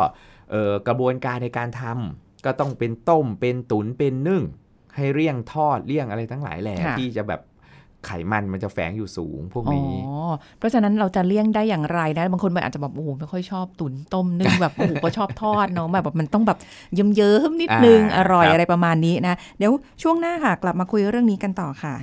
[0.52, 4.44] เอ่อกระบวนการในการทำก็ต้องเป็นต้มเป็นตุนเป็นนึ่ง
[4.96, 7.42] ให้เลี่ยงทอดเลี่ยงอะไรทั้งหลายแหล่ที่จะแบบ
[8.06, 9.96] ไขมันมันจะแฝงอยู่สูงพวกอ๋อนี้
[10.58, 16.58] เพราะฉะนั้นเราจะเลี่ยงได้อย่างไรนะ บางคนมันอาจจะแบบโอ้โหไม่ค่อยชอบตุ๋นต้มนึ่งแบบโอ้โหก็ชอบทอดเนาะแบบมันต้องแบบ
[16.94, 19.72] เยิ้มๆนิดนึงอ่าอร่อยครับอะไรประมาณนี้นะ เดี๋ยว
[20.02, 21.94] ช่วงหน้าค่ะ กลับมาคุยเรื่องนี้กันต่อค่ะ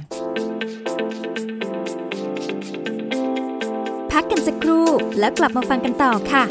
[4.12, 4.86] พักกันสักครู่
[5.18, 6.44] แล้วกลับมาฟังกันต่อค่ะ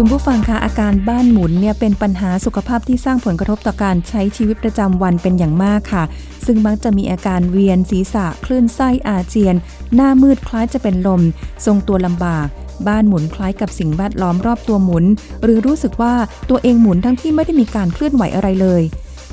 [0.00, 6.04] คุณผู้ฟังคะอาการบ้านหมุนเนี่ยเป็นปัญหาสุขภาพที่สร้างผลกระทบต่อการใช้ชีวิตประจำวันเป็นอย่างมากค่ะ
[6.46, 9.54] ซึ่งมักจะมีอาการเวียนศีรษะ คลื่นไส้อาเจียน
[9.94, 11.22] หน้ามืดคล้ายจะเป็นลม
[11.66, 12.46] ทรงตัวลำบาก
[12.88, 15.04] บ้านหมุนคล้ายกับสิ่งแวดล้อมรอบตัวหมุน
[15.42, 16.14] หรือรู้สึกว่า
[16.50, 18.82] ตัวเองหมุนทั้งที่ไม่ได้มีการเคลื่อนไหวอะไรเลย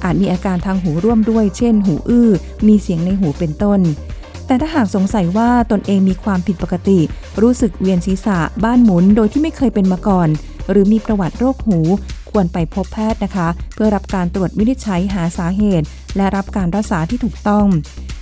[0.03, 2.29] อาจมีอาการทางหูร่วมด้วย เช่น หูอื้อ
[2.67, 3.81] มีเสียงในหูเป็นต้น
[4.47, 6.99] แต่ถ้าหากสงสัยว่าตนเองมีความผิดปกติ
[7.41, 10.29] รู้สึกเวียนศีรษะบ้านหมุนโดยที่ไม่เคยเป็นมาก่อน
[10.69, 11.79] หรือมีประวัติโรคหู
[12.31, 17.67] ควรไปพบแพทย์นะคะ เพื่อรับการตรวจวินิจฉัยหาสาเหตุ และรับการรักษาที่ถูกต้อง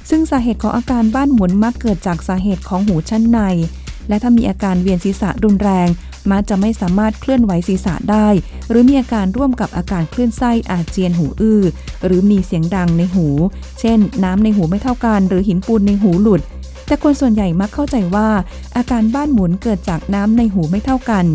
[0.10, 3.40] ซึ่งสาเหตุของอาการบ้านหมุนมักเกิดจากสาเหตุของหูชั้นใน
[4.10, 5.88] และถ้ามีอาการเวียนศีรษะรุนแรง
[6.32, 8.28] มักจะไม่สามารถเคลื่อนไหวศีรษะได้
[8.70, 11.62] หรือมีอาการร่วมกับอาการคลื่นไส้อาเจียนหูอื้อ
[12.06, 13.28] หรือมีเสียงดังในหู
[13.80, 16.42] เช่น น้ำในหูไม่เท่ากัน หรือหินปูนในหูหลุด
[16.86, 18.30] แต่คนส่วนใหญ่มักเข้าใจว่า
[18.76, 21.26] อาการบ้านหมุนเกิดจากน้ำในหูไม่เท่ากัน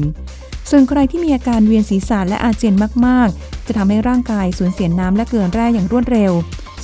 [0.70, 2.74] ส่วนใครที่มีอาการเวียนศีรษะและอาเจียน
[3.07, 6.33] มาก ๆ จะทำให้ร่างกายสูญเสียน้ำและเกลือแร่อย่างรวดเร็ว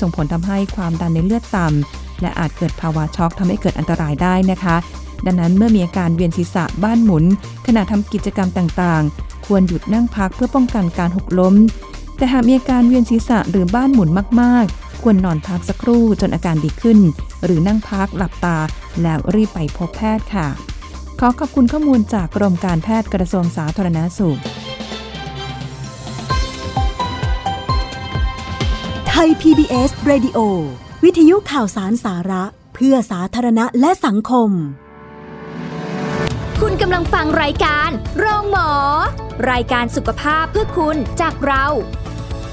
[0.00, 4.76] ส่งผลทำให้ความดันในเลือดต่ำและอาจเกิดภาวะช็อกทำให้เกิดอันตรายได้นะคะ
[5.26, 7.24] ดังนั้นเมื่อมีอาการเวียนศีรษะบ้านหมุน
[7.66, 11.54] ขณะทำกิจกรรมต่าง ๆ ควรหยุดนั่งพักเพื่อป้องกันการหกล้ม
[12.16, 14.08] แต่หากมีอาการเวียนศีรษะหรือบ้านหมุน
[14.40, 16.98] มาก ๆ ควรนอนพักสักครู่จนอาการดีขึ้น
[17.44, 18.58] หรือนั่งพักหลับตา
[19.02, 20.48] แล้วรีบไปพบแพทย์ค่ะ
[21.20, 24.40] ขอขอบคุณข้อมูลจากกรมการแพทย์กระทรวงสาธารณสุข
[29.08, 30.38] ไทย PBS Radio
[31.04, 34.50] วิทยุข่าวสารสาระ เพื่อสาธารณะและสังคม
[36.60, 38.70] คุณกำลังฟังรายการโรงหมอ
[39.50, 41.64] รายการสุขภาพเพื่อคุณจากเรา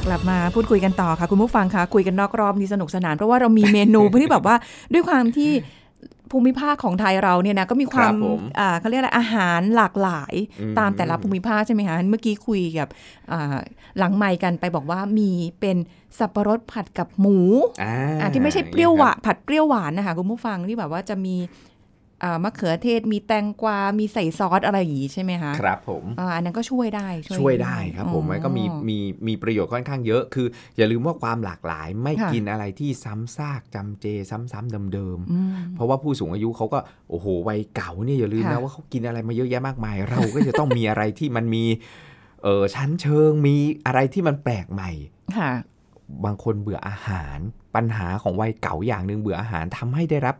[0.05, 4.55] กลับมาพูดคุยกันต่อค่ะ คุณผู้ฟังคะคุยกันนอกรอบนี่สนุกสนานเพราะว่าเรามีเมนูที่แบบว่า
[4.93, 5.51] ด้วยความที่
[6.31, 12.87] ภูมิภาคของไทยเราเนี่ยนะก็มีความครับผมอ่าเขาเรียกอะไรอาหารหลากหลายอืมตามแต่ละภูมิภาคใช่ไหมคะเมื่อกี้คุยกับ
[13.31, 13.57] อ่า
[13.97, 15.77] หลังไมค์กันไปบอกว่ามีเป็น
[16.19, 17.39] สับปะรดผัดกับหมู
[17.83, 21.70] อ่าอ่าที่ไม่ใช่เปรี้ยวหวานผัดเปรี้ยวหวานนะคะคุณผู้ฟังที่แบบว่าจะมีอ่า
[22.43, 27.07] มะเขือเทศมีแตงกวา มีใส่ซอสอะไรอย่างงี้ใช่ไหมคะครับผมอ่าอันนั้นก็ช่วยได้
[27.39, 36.79] ช่วยได้ครับผมอ๋อมันก็มีมีมีประโยชน์ค่อนข้างเยอะคือ อย่าลืมว่าความหลากหลายไม่ค่ะกินอะไรที่ซ้ำซากจำเจ ซ้ำๆเดิมอืมๆเพราะว่าผู้สูงอายุเขาก็
[37.09, 41.65] โอ้โหวัยเก่าเนี่ยอย่าลืมค่ะนะว่าเขากินอะไรมาเยอะแยะมากมาย เราก็จะต้องมีอะไรที่มันมี
[42.43, 43.55] เออชั้นเชิงมี
[43.85, 44.91] อะไรที่มันแปลกใหม่
[45.37, 45.51] ค่ะ
[46.25, 47.37] บางคนเบื่ออาหาร
[47.75, 50.35] ปัญหาของวัยเก่าอย่างหนึ่งเบื่ออาหารทำให้ได้รับ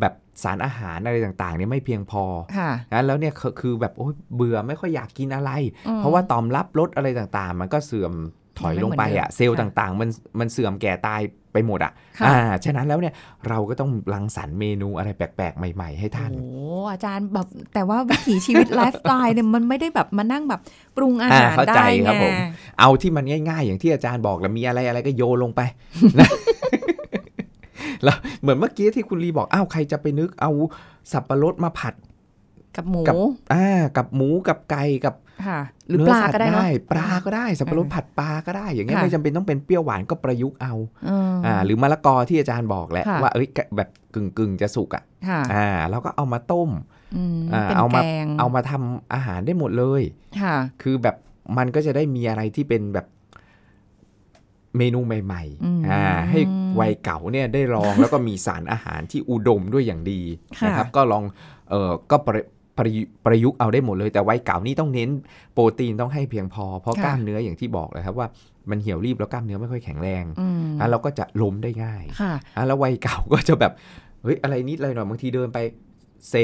[0.00, 2.24] แบบสารอาหารอะไรต่างๆเนี่ยไม่เพียงพอ
[2.56, 5.50] ค่ะนะแล้วเนี่ยคือคือแบบโอ๊ยเบื่อไม่ค่อยอยากกินอะไร
[5.88, 8.12] อืมเพราะว่าตอมรับรสอะไรต่างๆ มันก็เสื่อม
[8.58, 11.20] ถอยลงไปไม่เหมือนเดิอะมเซลล์ค่ะต่างๆ มันมันเสื่อมแก่ตาย
[11.52, 13.14] ไปหมดอะค่ะอ่า ฉะนั้นแล้วเนี่ย
[13.48, 16.48] เราก็ต้องรังสรรค์เมนูอะไรแปลกๆ ใหม่ ๆ ให้ท่าน โอ้
[16.92, 20.60] อาจารย์แบบแต่ว่าวิถีชีวิตไลฟ์สไตล์เนี่ยมันไม่ได้แบบมานั่งแบบ
[20.96, 22.32] ปรุงอาหารอ่าเข้าใจได้ครับไงผม
[22.80, 25.60] เอาที่มันง่าย ๆ อย่างที่อาจารย์บอกแล้วมีอะไรอะไรก็โยนลงไป
[26.18, 26.28] นะ
[28.02, 30.50] แล้วเหมือนเมื่อกี้ที่คุณลีบอกอ้าวใครจะไปนึกเอา
[31.12, 31.94] สับปะรดมาผัด
[32.76, 33.14] กับหมูกับ
[33.54, 35.14] อ่ากับหมูกับไก่กับ
[35.46, 40.74] ค่ะหรือเนื้ปลาสัตว์ก็ได้เนาะปลาก็ได้สับปะรดอ่าผัดปลาก็ได้ อย่างเงี้ยค่ะไม่จำเป็นต้องเป็นเปรี้ยวหวานก็ประยุกต์เอา
[41.06, 46.70] เอออ่าหรือมะละกอที่อาจารย์บอกแหละค่ะว่าเอ้ยแบบกึ่งกึ่งๆจะสุกอะค่ะอ่าแล้วก็เอามาต้ม
[47.16, 50.02] อืมอ่าเป็นเอามาแกงเอามาทำอาหารได้หมดเลย
[50.40, 51.16] ค่ะคือแบบ
[51.58, 53.06] มันก็จะได้มีอะไรที่เป็นแบบ
[54.78, 56.40] เมนูใหม่อืมๆอ่าให้
[56.80, 60.20] วัยเก่าเนี่ยได้ลองแล้วก็มีสารอาหารที่อุดมด้วยอย่างดี
[60.58, 61.24] ค่ะนะครับก็ลอง
[61.70, 62.42] เออก็ประ
[62.78, 65.10] ประยุประยุกต์เอาได้หมดเลยแต่วัยเก่านี่ต้องเน้น
[65.54, 68.28] โปรตีนต้องให้เพียงพอ เพราะค่ะกล้ามเนื้ออย่างที่บอกเลยครับว่า
[68.70, 73.72] มันเหี่ยวรีบแล้วกล้ามเนื้อไม่ค่อยแข็งแรงอืมอะเราก็จะล้มได้ง่ายค่ะอะแล้ววัยเก่าก็จะแบบ
[74.22, 75.58] เฮ้ยอะไรนิดอะไรหน่อยบางทีเดินไป
[76.30, 76.34] เซ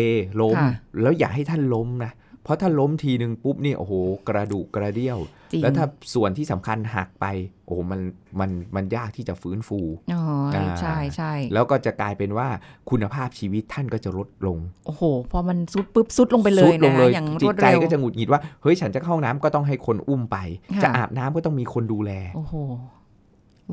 [0.40, 2.12] ล้มค่ะแล้วอย่าให้ท่านล้มนะ
[2.44, 3.92] เพราะถ้าล้มทีหนึ่งปุ๊บเนี่ยโอ้โห
[4.28, 5.18] กระดูกกระเดี่ยว
[5.52, 7.26] จริงแล้วถ้าส่วนที่สำคัญหักไป
[7.66, 8.00] โอ้โหมัน
[8.40, 9.80] มันมันยากที่จะฟื้นฟู
[10.12, 10.22] อ๋อ
[10.54, 12.48] อาใช่ใช่แล้วก็จะกลายเป็นว่า
[12.90, 20.36] คุณภาพชีวิตท่านก็จะลดลง โอ้โห พอมันซุดปุ๊บซุดลงไปเลสุยดลงนะเลยอย่างรจิวตดใจเร็วก็จะหงุดหงิดว่าเฮ้ยฉันจะเข้าห้องน้ำก็ต้องให้คนอุ้มไป
[20.74, 22.54] ค่ะจะอาบน้ำก็ต้องมีคนดูแล โอ้โห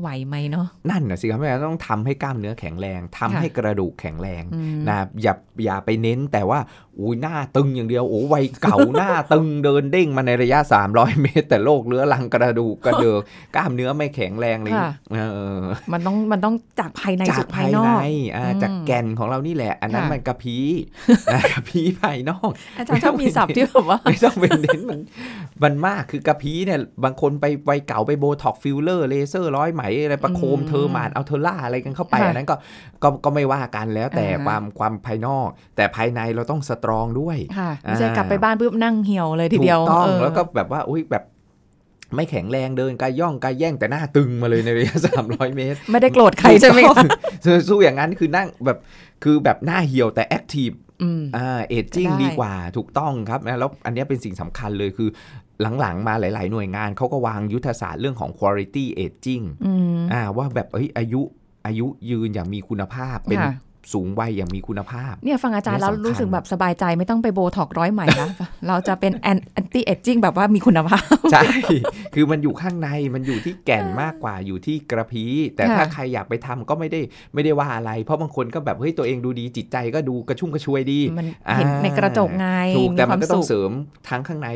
[0.00, 5.34] ไหวไหมเนาะนั่นนะสิครับแม่ต้องทำให้กล้ามเนื้อแข็งแรงทำค่ะให้กระดูกแข็งแรงอืมนะอย่า
[5.64, 6.58] อย่าไปเน้นแต่ว่า
[7.00, 10.58] อุ้ยหน้าตึงอย่างเดียวโอ้วัยเก๋าหน้าตึงเดินเด้งมาในระยะ
[10.90, 13.20] 300 เมตร แต่โรคเรื้อรังกระดูกกระเดือก
[13.56, 15.18] กล้ามเนื้อไม่แข็งแรงเลยค่ะเอ
[15.58, 20.66] อมันต้องมันต้องจากภายในจากภายในสู่ภายนอกอ่าอืมจากแก่นของเรานี่แหละ อันนั้นค่ะมันกระพี้
[21.32, 25.00] นะกระพี้ภายนอกอาจารย์ชอบมีศัพท์ที่แบบว่าไม่ต้องเป็นเน้นมัน
[25.62, 32.54] มันมากคือกระพี้เนี่ยบางคนไปวัยเก๋าไป Botox filler เลเซอร์ร้อยไหมอะไรประโคมอืม Thermage Ulthera อะไรกันเข้าไปค่ะอันนั้นก็
[33.02, 41.24] ก็ก็ไม่ว่ากันแล้วแต่อ่าฮะความความภายนอก แต่ภายในเราต้องสตรองด้วยค่ะไม่ใช่อ่ากลับไปบ้านปุ๊บนั่งเหี่ยวเลยทีเดียวถูกต้องเออแล้วก็แบบว่าอุ้ยแบบ
[42.16, 47.04] ไม่แข็งแรงเดินกายย่องกายแย่งแต่หน้าตึงมาเลยในระยะ300เมตร ไม่ได้โกรธใครใช่ไหมถูกต้คะ
[47.52, 48.78] องสู้อย่างนั้นคือนั่งแบบ
[49.24, 50.70] คือแบบหน้าเหี่ยวแต่แอคทีฟ
[51.02, 55.08] อืมอ่าเอจจิ้งได้ดีกว่าถูกต้องครับนะแล้วอันเนี้ยเป็นสิ่งสำคัญเลยคือ
[55.80, 61.22] หลังๆ มาหลาย ๆ หน่วยงานเขาก็วางยุทธศาสตร์เรื่องของ quality aging อืมอ่าว่าแบบเอ้ยอายุ
[61.66, 63.54] อายุยืนอย่างมีคุณภาพเป็นค่ะ
[63.92, 68.28] สูงวัยอย่างมีคุณภาพ เนี่ยฟังอาจารย์เนี่แล้วยสำคัญรู้สึกแบบสบายใจไม่ต้องไปโบท็อกร้อยใหม่แล้ว
[68.68, 69.28] เราจะเป็นแอ
[69.64, 71.42] นตี้เอจจิ้งแบบว่ามีคุณภาพ ใช่
[72.14, 77.00] คือมันอยู่ข้างในมันอยู่ที่แก่นมากกว่าอยู่ที่กระพี้แต่ค่ะถ้าใครอยากไปทำก็ไม่ได้
[77.34, 83.70] ไม่ได้ว่าอะไร เพราะบางคนก็แบบเฮ้ยตัวเองดูดีจิตใจก็ดูกระชุ่มกระชวยดีมันเห็นอ่าในกระจกไงถูกมีแต่คมัวานมก็ต้อสุงขเสริม
[84.08, 84.50] ทั้งข้างใน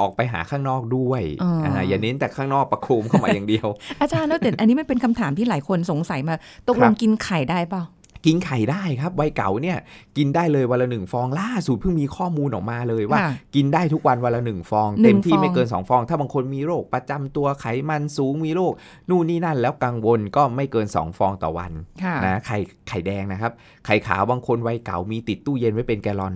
[0.00, 3.66] ออกไปหาข้างนอกด้วยอ๋ออ่าอย่าเน้นแต่ข้างนอกประโคมเข้ามาอย่างเดียว
[4.00, 6.34] อาจารย์แล้วแต่อันนี้มันเป็นคำถามที่หลายคนสงสัยมา
[6.68, 7.82] ตกคลรังบกินไข่ได้เปล่า
[8.26, 9.78] กินไข่ได้ครับวัยเก่าเนี่ย
[10.16, 18.72] กินได้เลยวันละหนึ่งฟองล่าสุดเพิ่งมีข้อมูลออกมาเลยว่าค่ะกินได้ทุกวันวันละหนึ่งฟองหนึ่งเต็มที่ฟองไม่เกิน 2 ฟอง ถ้าบางคนมีโรคประจำตัวไขมันสูงมีโรค
[19.10, 23.52] นู่นนี่นั่นแล้วกังวลก็ไม่เกิน 2 ฟองต่อวันค่ะนะไข่ไข่แดงนะครับ
[23.86, 26.34] ไข่ขาวบางคนวัยเก่ามีติดตู้เย็นไว้เป็นแกลลอน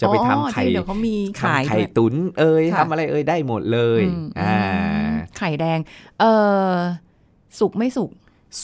[0.00, 5.78] จะไปทำไข่อ๋อที่เดี๋ยวเขามีขายทำไข่ด้วยตุ๋นเอ่ยค่ะทำอะไรเอ่ยได้หมดเลยอืมอ่าอืมไข่แดง
[6.20, 6.24] เอ
[6.68, 6.70] อ
[7.60, 8.10] สุกไม่สุก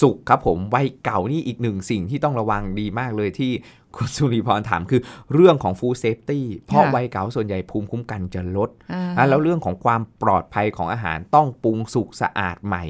[0.00, 3.52] สุกครับผมวัยเก่านี่อีกหนึ่งสิ่งที่ต้องระวังดีมากเลยที่
[3.96, 5.00] คุณสุริพรถามคือ
[5.34, 12.84] เรื่องของฟู้ดเซฟตี้เพราะค่ะวัยเก่าส่วนใหญ่ภูมิคุ้มกันจะลดอ่าอะแล้วเรื่องของความปลอดภัยของอาหารต้องปรุงสุกสะอาดใหม่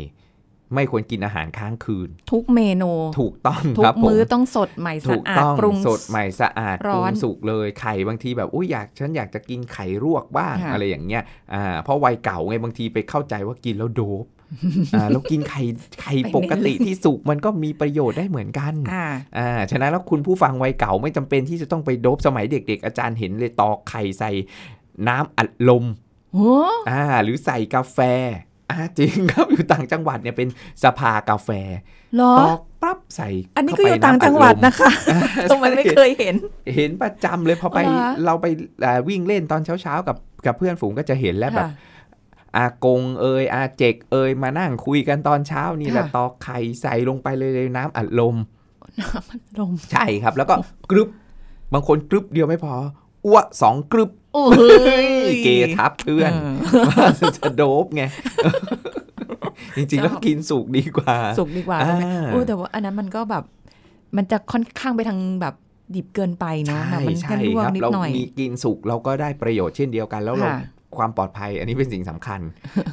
[0.75, 11.23] ไม่ควรกินอาหารค้างคืน ทุกเมนูถูกต้องทุคกรับผมมื้อต้องสดใหม่สะถูกอาดต้องปรุงสดใหม่สะอาดร้ปรุอนงสุกเลยไข่บางทีแบบอุ้ยอยากฉันอยากจะกินไข่รวกบ้างค่ะอะไรอย่างเงี้ย
[11.55, 14.25] อ่าเพราะวัยเก่าไงบางทีไปเข้าใจว่ากินแล้วโดบ
[14.95, 15.63] อ่าแล้วกินไข่
[16.01, 19.07] ไข่ปกติที่สุกมันก็มีประโยชน์ได้เหมือนกันอ่า
[19.39, 24.31] อ่าฉะนั้นแล้วคุณผู้ฟังวัยเก่าไม่จำเป็นที่จะต้องไปโดบสมัยเด็ก ๆ อาจารย์เห็นเลยตอกไข่ใส่
[25.09, 25.85] น้ำอัดลม
[26.35, 26.51] โอ้
[26.91, 27.99] อ่า หรือใส่กาแฟ
[28.71, 30.49] อ่าจริงครับอยู่ต่างจังหวัดเนี่ยเป็น
[30.85, 31.51] สภากาแฟ
[32.15, 36.35] เหรอตอกปั๊บใส่อันนี้เข้ก็ไปอยู่ต่างจังหวัดนะคะอ่าทำไมไม่เคยเห็น
[36.75, 38.47] เห็นประจำเลยพอไปเหรอเราไป
[38.85, 41.71] อ่าวิ่งเล่นตอนเช้าๆกับกับเพื่อนฝูงก็จะเห็นแล้วแบบค่ะ
[42.57, 48.37] อากงเอยอาเจกเอยมานั่งคุยกันตอนเช้านี่แหละค่ะตอกไข่ใส่ลงไปเลยในน้ำอัดลม
[49.01, 50.55] น้ำมันลม ใช่ครับ แล้วก็
[50.91, 51.09] กรึบ
[51.73, 52.75] บางคนกรึบเดียวไม่พอ
[53.27, 54.45] อ้วกสองกรึบโอ้
[55.05, 55.07] ย
[55.45, 56.33] เกทับเพื่อน
[57.39, 58.03] จะโดบไง
[59.77, 63.45] จริงๆแล้วกินสุกดีกว่า สุกดีกว่าใช่ไหมอ่าโอ้แต่ว่าอันนั้นมันก็แบบ
[64.17, 65.55] มันจะค่อนข้างไปทางแบบ
[65.95, 70.49] ดิบเกินไปเนาะใช่แบบมันใช่แค่ลวคกรับนิดเราหน่อยมีกินสุกเราก็ได้ประโยชน์เช่นเดียวกัน แล้วเรา
[70.95, 72.41] ค่ะความปลอดภัย อันนี้เป็นสิ่งสำคัญ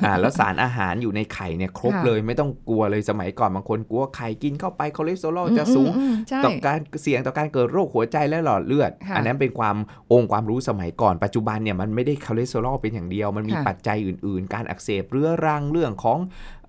[0.06, 9.76] อ่าแล้วสารอาหารอยู่ในไข่เนี่ยครบค่ะเลยไม่ต้องกลัวเลยสมัยก่อนบางคนกลัวไข่กินเข้าไปคอเลสเตอรอลจะสูงอืมอืมใช่ต่อการเสี่ยงต่อการเกิดโรคหัวใจและหลอดเลือดค่ะอันนั้นเป็นความ
[10.12, 16.20] องค์ความรู้สมัยก่อนปัจจุบันเนี่ยมันไม่ได้คอเลสเตอรอลเป็นอย่างเดียว มันมีค่ะปัจจัยอื่น ๆ การอักเสบเรื้อรังเรื่องของ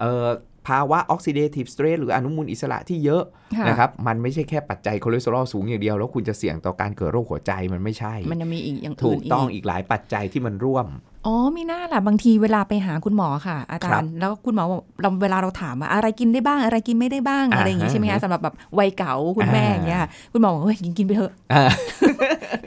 [0.01, 0.29] เอ่อ
[0.68, 3.22] ภาวะ oxidative stress หรืออนุมูลอิสระที่เยอะ
[3.57, 10.87] ค่ะนะครับ มันไม่ใช่แค่ปัจจัยคอเลสเตอรอลสูงอย่างเดียว แล้วคุณจะเสี่ยงต่อการเกิดโรคหัวใจมันไม่ใช่ มันจะมีอีกอย่างอื่กนอีกถูกต้องอีกหลายปัจจัยที่มันร่วม
[11.27, 20.01] อ๋อมิน่าล่ะบางทีเวลาไปหาคุณหมอค่ะ อาจารย์ครับย์ แล้วคุณหมอบอกเราเวลาเราถามว่าอะไรกินได้บ้าง อะไรกินไม่ได้บ้างอ่าอะไรอย่างงี้ใช่ไหมคะฮะสำหรับแบบวัยเก๋าคุณแม่อ่าอย่างเงี้ย
[20.33, 21.62] คุณหมอบอกเฮ้ยกินกินไปเถอะอ่า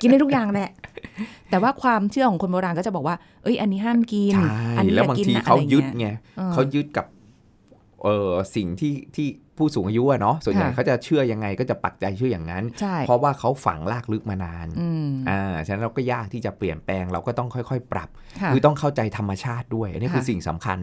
[0.01, 0.69] กินได้ทุกอย่างแหละ
[1.49, 7.05] แต่ว่าความเชื่อของคนโบราณก็จะบอกว่า เอ้ย อันนี้ห้ามกินใช่อันี้แล้วอย่บางกินทีนะเขาอะไรยึดเงี้ยไงเออเขายึดกับ
[8.05, 18.09] เออสิ่งที่ที่ผู้สูงอายุอะเนาะส่วนใหญ่ค่ะเขาจะเชื่อยังไงก็จะปักใจเชื่ออย่างนั้นใช่เพราะว่าเขาฝังลากลึกมานานอืมอ่าฉะนั้นเราก็ยากที่จะเปลี่ยนแปลงเราก็ต้องค่อยๆ ปรับ
[18.41, 20.79] ค่ะคือต้องเข้าใจธรรมชาติด้วย อันนี้คือค่ะสิ่งสำคัญ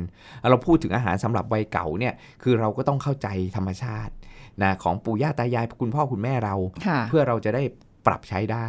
[0.51, 4.13] เราพูดถึงอาหารสำหรับวัยเก่าเนี่ยคือเราก็ต้องเข้าใจธรรมชาติ
[4.63, 6.55] นะของปู่ย่าตายายคุณพ่อคุณแม่เรา
[6.87, 7.63] ค่ะเพื่อเราจะได้
[8.07, 8.67] ปรับใช้ได้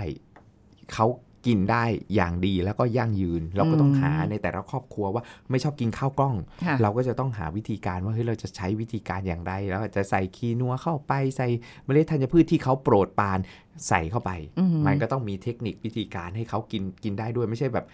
[0.93, 1.05] เขา
[1.45, 1.84] กินได้
[2.15, 11.47] อย่างดีแล้วก็ยั่งยืน เราก็ต้องอืมหาในแต่ละครอบครัวว่าไม่ชอบกินข้าวกล้องค่ะเราก็จะต้องหาวิธีการว่าเฮ้ยเราจะใช้วิธีการอย่างไรแล้วจะใส่คีนัวเข้าไปใส่
[11.86, 13.39] เมล็ดธัญพืชที่เขาโปรดปราน
[13.88, 17.86] ใส่เข้าไปอืมมันก็ต้องมีเทคนิควิธีการให้เขากินกินได้ด้วยไม่ใช่แบบ